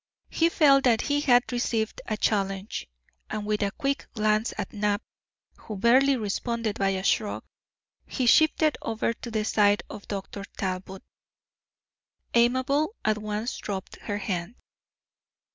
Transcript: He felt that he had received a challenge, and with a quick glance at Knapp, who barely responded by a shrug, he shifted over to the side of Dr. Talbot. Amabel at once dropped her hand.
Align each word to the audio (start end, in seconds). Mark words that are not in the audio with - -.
He 0.31 0.49
felt 0.49 0.85
that 0.85 1.01
he 1.01 1.21
had 1.21 1.51
received 1.51 2.01
a 2.07 2.17
challenge, 2.17 2.89
and 3.29 3.45
with 3.45 3.61
a 3.61 3.69
quick 3.69 4.07
glance 4.15 4.51
at 4.57 4.73
Knapp, 4.73 5.03
who 5.57 5.77
barely 5.77 6.17
responded 6.17 6.79
by 6.79 6.89
a 6.89 7.03
shrug, 7.03 7.43
he 8.07 8.25
shifted 8.25 8.79
over 8.81 9.13
to 9.13 9.29
the 9.29 9.45
side 9.45 9.83
of 9.91 10.07
Dr. 10.07 10.43
Talbot. 10.57 11.03
Amabel 12.33 12.95
at 13.05 13.19
once 13.19 13.55
dropped 13.59 13.97
her 13.97 14.17
hand. 14.17 14.55